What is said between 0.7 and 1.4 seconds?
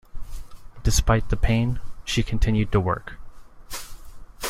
Despite the